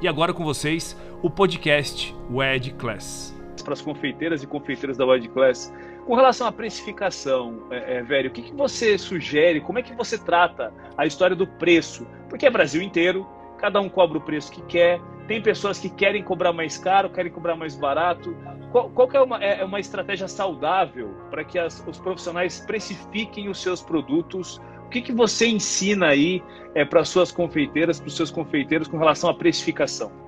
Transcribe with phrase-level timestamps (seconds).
[0.00, 3.34] E agora com vocês, o podcast Wed Class.
[3.62, 5.72] Para as confeiteiras e confeiteiras da Wed Class,
[6.04, 9.60] com relação à precificação, é, é, velho, o que, que você sugere?
[9.60, 12.06] Como é que você trata a história do preço?
[12.28, 13.26] Porque é Brasil inteiro,
[13.56, 15.00] cada um cobra o preço que quer.
[15.26, 18.36] Tem pessoas que querem cobrar mais caro, querem cobrar mais barato.
[18.70, 23.62] Qual, qual é, uma, é uma estratégia saudável para que as, os profissionais precifiquem os
[23.62, 24.60] seus produtos
[24.94, 26.40] que, que você ensina aí
[26.74, 30.23] é, para suas confeiteiras, para os seus confeiteiros com relação à precificação?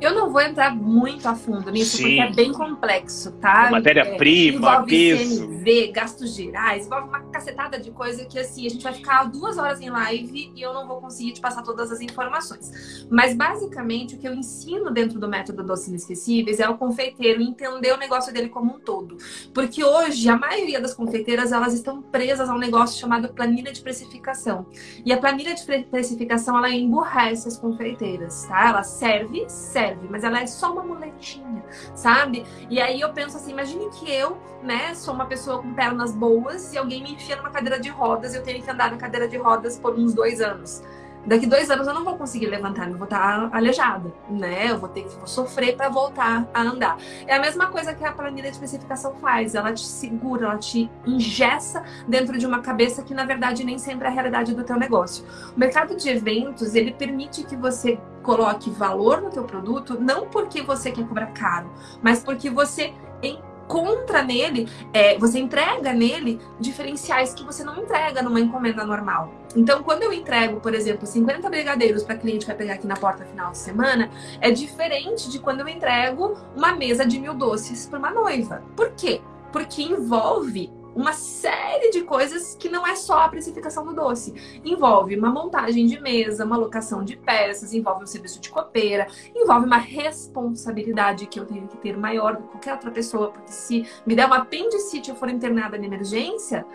[0.00, 2.02] Eu não vou entrar muito a fundo nisso, Sim.
[2.02, 3.68] porque é bem complexo, tá?
[3.70, 5.48] Matéria-prima, é, peso.
[5.48, 9.58] CMV, gastos gerais, envolve uma cacetada de coisa que, assim, a gente vai ficar duas
[9.58, 13.06] horas em live e eu não vou conseguir te passar todas as informações.
[13.10, 17.92] Mas, basicamente, o que eu ensino dentro do método Doces Inesquecíveis é o confeiteiro entender
[17.92, 19.16] o negócio dele como um todo.
[19.52, 23.80] Porque hoje, a maioria das confeiteiras, elas estão presas a um negócio chamado planilha de
[23.80, 24.66] precificação.
[25.04, 28.68] E a planilha de precificação, ela emburrece as confeiteiras, tá?
[28.68, 32.44] Ela serve, serve serve, mas ela é só uma muletinha, sabe?
[32.70, 36.72] E aí eu penso assim, imagine que eu, né, sou uma pessoa com pernas boas
[36.72, 39.28] e alguém me enfia numa cadeira de rodas e eu tenho que andar na cadeira
[39.28, 40.82] de rodas por uns dois anos
[41.28, 44.70] daqui dois anos eu não vou conseguir levantar, eu vou estar aleijada, né?
[44.70, 46.96] Eu vou ter que sofrer para voltar a andar.
[47.26, 50.90] É a mesma coisa que a planilha de especificação faz, ela te segura, ela te
[51.06, 54.76] ingessa dentro de uma cabeça que na verdade nem sempre é a realidade do teu
[54.76, 55.24] negócio.
[55.54, 60.60] O mercado de eventos, ele permite que você coloque valor no teu produto, não porque
[60.60, 61.72] você quer cobrar caro,
[62.02, 68.38] mas porque você encontra nele, é, você entrega nele diferenciais que você não entrega numa
[68.38, 69.32] encomenda normal.
[69.56, 72.96] Então, quando eu entrego, por exemplo, 50 brigadeiros para cliente que vai pegar aqui na
[72.96, 74.10] porta final de semana,
[74.42, 78.62] é diferente de quando eu entrego uma mesa de mil doces para uma noiva.
[78.76, 79.22] Por quê?
[79.50, 84.34] Porque envolve uma série de coisas que não é só a precificação do doce.
[84.64, 89.66] Envolve uma montagem de mesa, uma locação de peças, envolve um serviço de copeira, envolve
[89.66, 93.86] uma responsabilidade que eu tenho que ter maior do que qualquer outra pessoa, porque se
[94.06, 96.66] me der uma apendicite e eu for internada na emergência,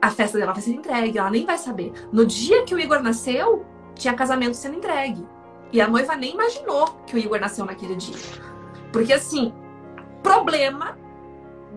[0.00, 1.92] a festa dela vai ser entregue, ela nem vai saber.
[2.12, 5.26] No dia que o Igor nasceu, tinha casamento sendo entregue.
[5.72, 8.16] E a noiva nem imaginou que o Igor nasceu naquele dia.
[8.92, 9.52] Porque assim,
[10.22, 10.98] problema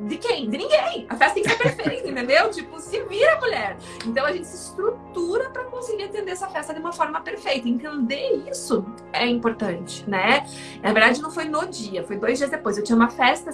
[0.08, 0.50] de quem?
[0.50, 1.06] De ninguém.
[1.10, 2.50] A festa tem que ser perfeita, entendeu?
[2.50, 3.78] Tipo, se vira, mulher.
[4.06, 7.68] Então a gente se estrutura para conseguir atender essa festa de uma forma perfeita.
[7.68, 10.46] Entender isso é importante, né?
[10.82, 12.78] Na verdade, não foi no dia, foi dois dias depois.
[12.78, 13.52] Eu tinha uma festa,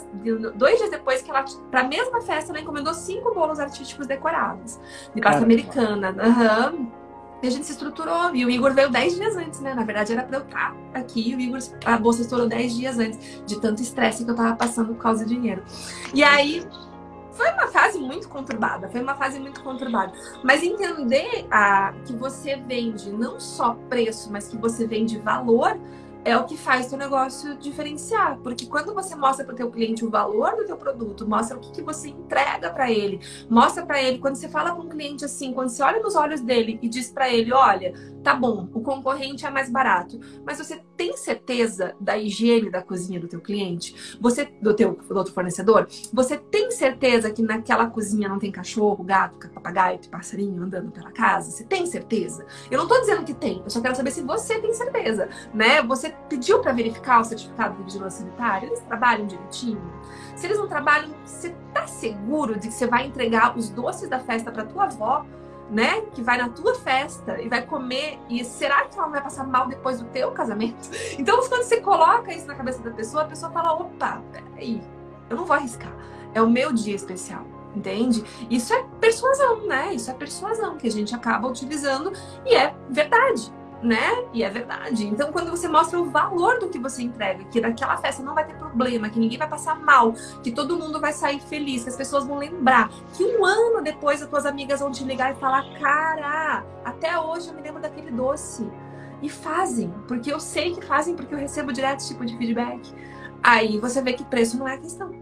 [0.56, 4.80] dois dias depois que ela, pra mesma festa, ela encomendou cinco bolos artísticos decorados
[5.14, 6.16] de pasta americana.
[6.20, 6.74] Aham.
[6.74, 6.99] Uhum.
[7.42, 8.36] E a gente se estruturou.
[8.36, 9.74] E o Igor veio 10 dias antes, né?
[9.74, 11.32] Na verdade, era pra eu estar aqui.
[11.32, 14.56] E o Igor, a bolsa estourou 10 dias antes, de tanto estresse que eu tava
[14.56, 15.64] passando por causa do dinheiro.
[16.14, 16.66] E aí.
[17.32, 20.12] Foi uma fase muito conturbada, foi uma fase muito conturbada.
[20.44, 25.80] Mas entender a, que você vende não só preço, mas que você vende valor,
[26.26, 30.04] é o que faz teu negócio diferenciar, porque quando você mostra para o teu cliente
[30.06, 33.20] o valor do teu produto, mostra o que, que você entrega para ele,
[33.50, 36.42] mostra para ele quando você fala com um cliente assim, quando você olha nos olhos
[36.42, 37.94] dele e diz para ele, olha,
[38.24, 43.20] tá bom, o concorrente é mais barato, mas você tem certeza da higiene da cozinha
[43.20, 48.28] do teu cliente, você do teu do outro fornecedor, você tem certeza que naquela cozinha
[48.28, 51.52] não tem cachorro, gato, papagaio, passarinho andando pela casa?
[51.52, 52.46] Você tem certeza?
[52.70, 55.82] Eu não tô dizendo que tem, eu só quero saber se você tem certeza, né?
[55.84, 58.68] Você pediu para verificar o certificado de vigilância sanitária?
[58.68, 59.82] Eles trabalham direitinho?
[60.36, 64.20] Se eles não trabalham, você tá seguro de que você vai entregar os doces da
[64.20, 65.26] festa para tua avó,
[65.70, 66.02] né?
[66.14, 69.68] Que vai na tua festa e vai comer e será que ela vai passar mal
[69.68, 70.90] depois do teu casamento?
[71.18, 74.82] Então, quando você coloca isso na cabeça da pessoa, a pessoa fala: opa, peraí,
[75.30, 75.94] eu não vou arriscar.
[76.34, 77.46] É o meu dia especial
[77.76, 78.24] entende?
[78.50, 79.94] Isso é persuasão, né?
[79.94, 82.12] Isso é persuasão que a gente acaba utilizando
[82.44, 84.26] e é verdade né?
[84.34, 85.08] E é verdade.
[85.08, 88.46] Então, quando você mostra o valor do que você entrega, que daquela festa não vai
[88.46, 91.96] ter problema, que ninguém vai passar mal, que todo mundo vai sair feliz, que as
[91.96, 95.64] pessoas vão lembrar, que um ano depois as tuas amigas vão te ligar e falar:
[95.80, 98.70] Cara, até hoje eu me lembro daquele doce.
[99.22, 102.90] E fazem, porque eu sei que fazem, porque eu recebo direto esse tipo de feedback.
[103.44, 105.14] aí você vê que preço não é a questão.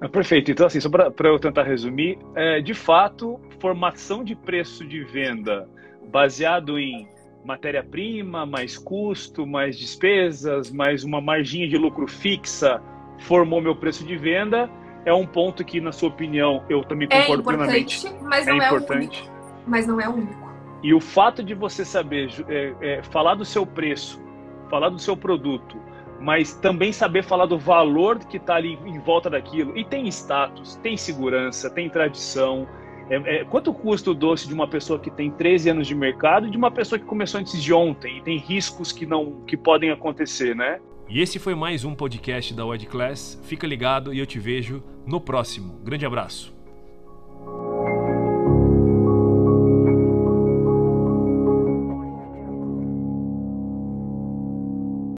[0.00, 0.52] Ah, perfeito.
[0.52, 5.68] Então, assim, só para eu tentar resumir, é, de fato, formação de preço de venda
[6.10, 7.08] baseado em
[7.44, 12.82] matéria-prima, mais custo, mais despesas, mais uma margem de lucro fixa,
[13.20, 14.70] formou meu preço de venda.
[15.04, 18.14] É um ponto que, na sua opinião, eu também é concordo é plenamente.
[18.22, 19.30] Mas não é, importante.
[19.36, 20.50] É mas não é o único.
[20.82, 24.22] E o fato de você saber é, é, falar do seu preço,
[24.68, 25.76] falar do seu produto,
[26.20, 29.76] mas também saber falar do valor que está ali em volta daquilo.
[29.76, 32.66] E tem status, tem segurança, tem tradição.
[33.10, 36.46] É, é, quanto custa o doce de uma pessoa que tem 13 anos de mercado
[36.46, 39.56] e de uma pessoa que começou antes de ontem e tem riscos que não que
[39.56, 40.80] podem acontecer, né?
[41.08, 43.40] E esse foi mais um podcast da Wed Class.
[43.42, 45.80] Fica ligado e eu te vejo no próximo.
[45.82, 46.59] Grande abraço.